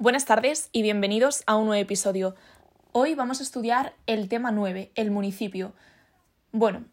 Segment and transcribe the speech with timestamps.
[0.00, 2.36] Buenas tardes y bienvenidos a un nuevo episodio.
[2.92, 5.72] Hoy vamos a estudiar el tema 9, el municipio.
[6.52, 6.84] Bueno,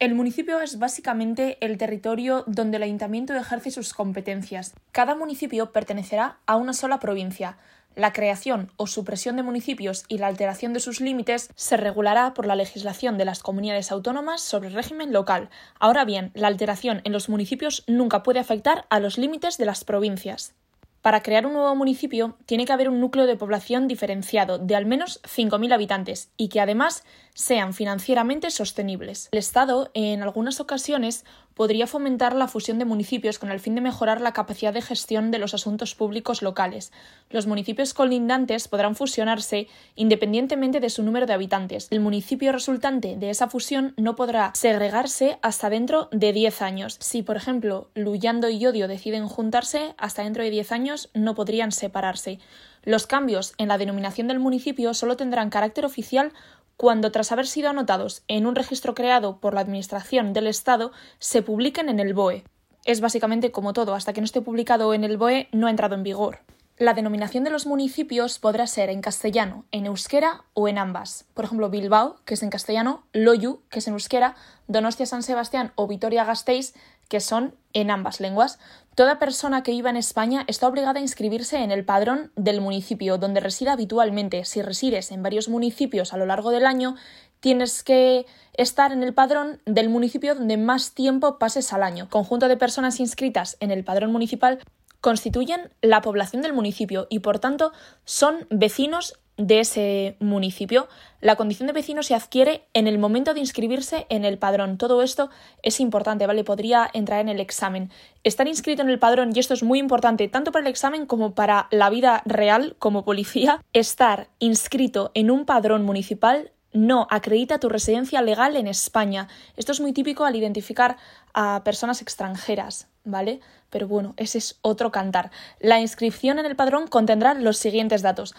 [0.00, 4.74] el municipio es básicamente el territorio donde el ayuntamiento ejerce sus competencias.
[4.90, 7.58] Cada municipio pertenecerá a una sola provincia.
[7.94, 12.44] La creación o supresión de municipios y la alteración de sus límites se regulará por
[12.44, 15.48] la legislación de las comunidades autónomas sobre régimen local.
[15.78, 19.84] Ahora bien, la alteración en los municipios nunca puede afectar a los límites de las
[19.84, 20.54] provincias.
[21.02, 24.84] Para crear un nuevo municipio tiene que haber un núcleo de población diferenciado de al
[24.84, 29.28] menos 5.000 habitantes y que además sean financieramente sostenibles.
[29.30, 31.24] El Estado, en algunas ocasiones,
[31.58, 35.32] podría fomentar la fusión de municipios con el fin de mejorar la capacidad de gestión
[35.32, 36.92] de los asuntos públicos locales.
[37.30, 41.88] Los municipios colindantes podrán fusionarse independientemente de su número de habitantes.
[41.90, 46.96] El municipio resultante de esa fusión no podrá segregarse hasta dentro de 10 años.
[47.00, 51.72] Si, por ejemplo, Luyando y Odio deciden juntarse, hasta dentro de 10 años no podrían
[51.72, 52.38] separarse.
[52.84, 56.32] Los cambios en la denominación del municipio solo tendrán carácter oficial
[56.78, 61.42] cuando, tras haber sido anotados en un registro creado por la Administración del Estado, se
[61.42, 62.44] publiquen en el BOE.
[62.84, 65.96] Es básicamente como todo, hasta que no esté publicado en el BOE no ha entrado
[65.96, 66.38] en vigor.
[66.78, 71.26] La denominación de los municipios podrá ser en castellano, en euskera o en ambas.
[71.34, 74.36] Por ejemplo, Bilbao, que es en castellano, Loyu, que es en euskera,
[74.68, 76.74] Donostia San Sebastián o Vitoria-Gasteiz,
[77.08, 78.58] que son en ambas lenguas.
[78.94, 83.18] Toda persona que viva en España está obligada a inscribirse en el padrón del municipio
[83.18, 84.44] donde resida habitualmente.
[84.44, 86.96] Si resides en varios municipios a lo largo del año,
[87.40, 92.08] tienes que estar en el padrón del municipio donde más tiempo pases al año.
[92.10, 94.58] Conjunto de personas inscritas en el padrón municipal
[95.00, 97.72] constituyen la población del municipio y por tanto
[98.04, 100.88] son vecinos de ese municipio.
[101.20, 104.78] La condición de vecino se adquiere en el momento de inscribirse en el padrón.
[104.78, 105.30] Todo esto
[105.62, 106.44] es importante, ¿vale?
[106.44, 107.90] Podría entrar en el examen.
[108.24, 111.34] Estar inscrito en el padrón, y esto es muy importante tanto para el examen como
[111.34, 117.68] para la vida real como policía, estar inscrito en un padrón municipal no acredita tu
[117.68, 119.28] residencia legal en España.
[119.56, 120.96] Esto es muy típico al identificar
[121.34, 123.40] a personas extranjeras, ¿vale?
[123.70, 125.30] Pero bueno, ese es otro cantar.
[125.60, 128.34] La inscripción en el padrón contendrá los siguientes datos: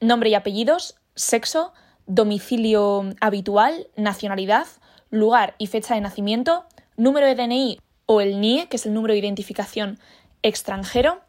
[0.00, 1.72] nombre y apellidos, sexo,
[2.06, 4.66] domicilio habitual, nacionalidad,
[5.10, 6.64] lugar y fecha de nacimiento,
[6.96, 9.98] número de DNI o el NIE, que es el número de identificación
[10.42, 11.20] extranjero,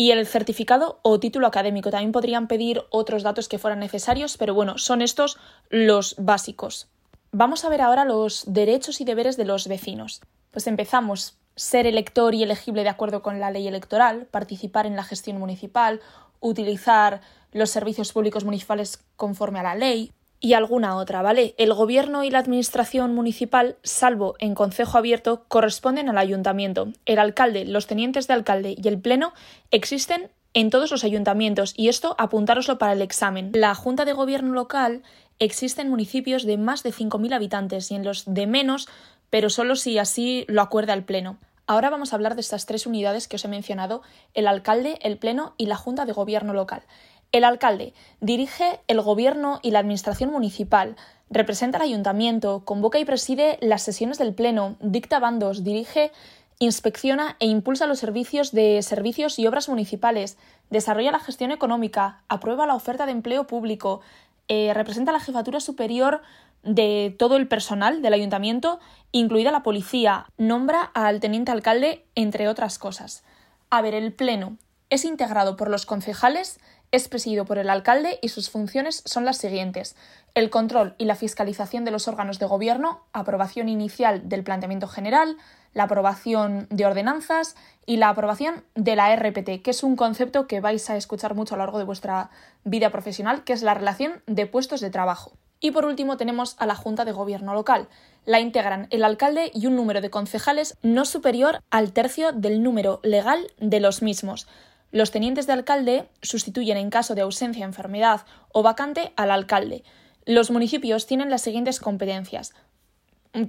[0.00, 1.90] y el certificado o título académico.
[1.90, 5.36] También podrían pedir otros datos que fueran necesarios, pero bueno, son estos
[5.68, 6.88] los básicos.
[7.32, 10.22] Vamos a ver ahora los derechos y deberes de los vecinos.
[10.52, 11.36] Pues empezamos.
[11.54, 16.00] Ser elector y elegible de acuerdo con la ley electoral, participar en la gestión municipal,
[16.40, 17.20] utilizar
[17.52, 21.54] los servicios públicos municipales conforme a la ley, y alguna otra, ¿vale?
[21.58, 26.88] El gobierno y la administración municipal, salvo en concejo abierto, corresponden al ayuntamiento.
[27.04, 29.34] El alcalde, los tenientes de alcalde y el pleno
[29.70, 33.50] existen en todos los ayuntamientos y esto apuntároslo para el examen.
[33.54, 35.02] La Junta de Gobierno local
[35.38, 38.88] existe en municipios de más de 5.000 habitantes y en los de menos,
[39.28, 41.38] pero solo si así lo acuerda el pleno.
[41.66, 44.02] Ahora vamos a hablar de estas tres unidades que os he mencionado,
[44.34, 46.82] el alcalde, el pleno y la Junta de Gobierno local.
[47.32, 50.96] El alcalde dirige el gobierno y la administración municipal,
[51.30, 56.10] representa al ayuntamiento, convoca y preside las sesiones del pleno, dicta bandos, dirige,
[56.58, 60.38] inspecciona e impulsa los servicios de servicios y obras municipales,
[60.70, 64.00] desarrolla la gestión económica, aprueba la oferta de empleo público,
[64.48, 66.22] eh, representa la jefatura superior
[66.64, 68.80] de todo el personal del ayuntamiento,
[69.12, 73.22] incluida la policía, nombra al teniente alcalde, entre otras cosas.
[73.70, 74.58] A ver, el pleno
[74.90, 76.58] es integrado por los concejales
[76.92, 79.96] es presidido por el alcalde y sus funciones son las siguientes.
[80.34, 85.36] El control y la fiscalización de los órganos de gobierno, aprobación inicial del planteamiento general,
[85.72, 87.56] la aprobación de ordenanzas
[87.86, 91.54] y la aprobación de la RPT, que es un concepto que vais a escuchar mucho
[91.54, 92.30] a lo largo de vuestra
[92.64, 95.32] vida profesional, que es la relación de puestos de trabajo.
[95.60, 97.88] Y por último tenemos a la Junta de Gobierno local.
[98.24, 103.00] La integran el alcalde y un número de concejales no superior al tercio del número
[103.02, 104.48] legal de los mismos.
[104.92, 108.22] Los tenientes de alcalde sustituyen en caso de ausencia, enfermedad
[108.52, 109.84] o vacante al alcalde.
[110.24, 112.52] Los municipios tienen las siguientes competencias.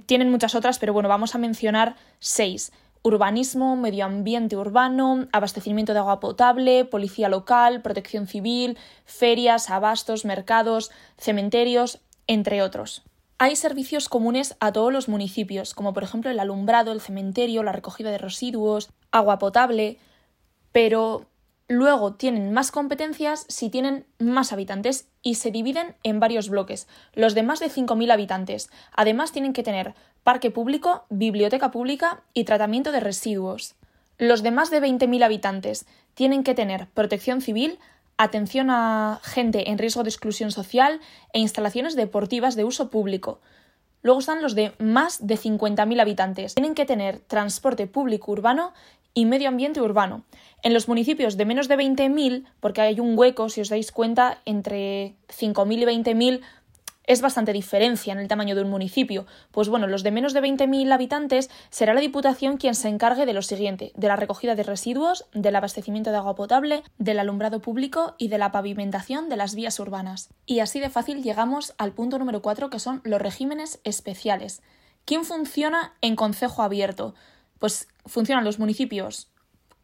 [0.06, 2.72] Tienen muchas otras, pero bueno, vamos a mencionar seis.
[3.02, 10.92] Urbanismo, medio ambiente urbano, abastecimiento de agua potable, policía local, protección civil, ferias, abastos, mercados,
[11.18, 11.98] cementerios,
[12.28, 13.02] entre otros.
[13.38, 17.72] Hay servicios comunes a todos los municipios, como por ejemplo el alumbrado, el cementerio, la
[17.72, 19.98] recogida de residuos, agua potable,
[20.70, 21.26] pero
[21.72, 27.34] Luego tienen más competencias si tienen más habitantes y se dividen en varios bloques, los
[27.34, 28.68] de más de 5.000 habitantes.
[28.94, 33.74] Además tienen que tener parque público, biblioteca pública y tratamiento de residuos.
[34.18, 37.78] Los de más de 20.000 habitantes tienen que tener protección civil,
[38.18, 41.00] atención a gente en riesgo de exclusión social
[41.32, 43.40] e instalaciones deportivas de uso público.
[44.02, 46.54] Luego están los de más de 50.000 habitantes.
[46.54, 48.74] Tienen que tener transporte público urbano
[49.14, 50.24] y medio ambiente urbano.
[50.62, 54.38] En los municipios de menos de 20.000, porque hay un hueco, si os dais cuenta,
[54.44, 56.40] entre 5.000 y 20.000
[57.04, 59.26] es bastante diferencia en el tamaño de un municipio.
[59.50, 63.32] Pues bueno, los de menos de 20.000 habitantes será la Diputación quien se encargue de
[63.32, 68.14] lo siguiente, de la recogida de residuos, del abastecimiento de agua potable, del alumbrado público
[68.18, 70.30] y de la pavimentación de las vías urbanas.
[70.46, 74.62] Y así de fácil llegamos al punto número 4 que son los regímenes especiales.
[75.04, 77.14] ¿Quién funciona en concejo abierto?
[77.62, 79.28] Pues funcionan los municipios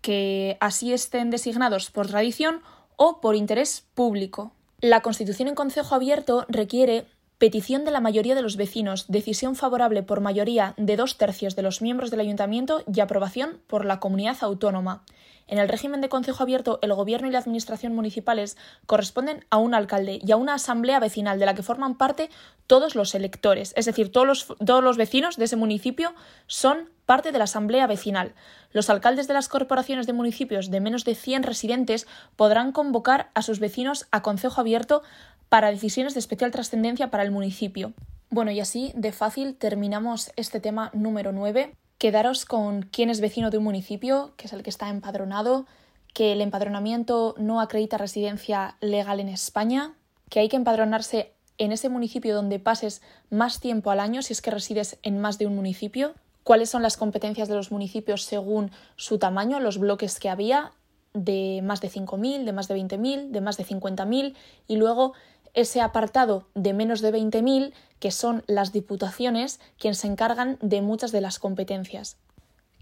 [0.01, 2.61] que así estén designados por tradición
[2.97, 4.51] o por interés público.
[4.81, 7.07] La constitución en concejo abierto requiere
[7.39, 11.63] petición de la mayoría de los vecinos, decisión favorable por mayoría de dos tercios de
[11.63, 15.05] los miembros del ayuntamiento y aprobación por la comunidad autónoma.
[15.49, 19.73] En el régimen de concejo abierto, el gobierno y la administración municipales corresponden a un
[19.73, 22.29] alcalde y a una asamblea vecinal de la que forman parte
[22.67, 26.13] todos los electores, es decir, todos los, vecinos de ese municipio
[26.47, 28.35] son parte de la asamblea vecinal.
[28.73, 32.07] Los alcaldes de las corporaciones de municipios de menos de 100 residentes
[32.37, 35.03] podrán convocar a sus vecinos a concejo abierto
[35.49, 37.93] para decisiones de especial trascendencia para el municipio.
[38.31, 41.75] Bueno, y así de fácil terminamos este tema número 9.
[41.97, 45.67] Quedaros con quién es vecino de un municipio, que es el que está empadronado,
[46.13, 49.95] que el empadronamiento no acredita residencia legal en España,
[50.29, 54.43] que hay que empadronarse en ese municipio donde pases más tiempo al año si es
[54.43, 58.71] que resides en más de un municipio, cuáles son las competencias de los municipios según
[58.97, 60.73] su tamaño, los bloques que había,
[61.15, 64.35] de más de 5.000, de más de 20.000, de más de 50.000
[64.67, 65.15] y luego
[65.55, 71.13] ese apartado de menos de 20.000 que son las diputaciones quienes se encargan de muchas
[71.13, 72.17] de las competencias.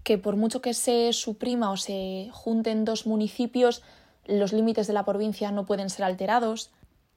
[0.03, 3.83] Que por mucho que se suprima o se junten dos municipios,
[4.25, 6.71] los límites de la provincia no pueden ser alterados,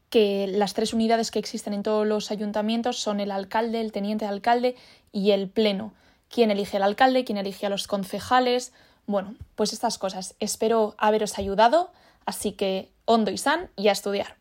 [0.08, 4.26] que las tres unidades que existen en todos los ayuntamientos son el alcalde, el teniente
[4.26, 4.76] alcalde
[5.12, 5.92] y el pleno
[6.30, 8.72] quién elige al alcalde, quién elige a los concejales.
[9.06, 10.34] Bueno, pues estas cosas.
[10.40, 11.90] Espero haberos ayudado,
[12.24, 14.39] así que hondo y san y a estudiar.